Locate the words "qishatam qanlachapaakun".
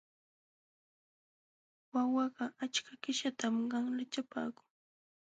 3.03-4.67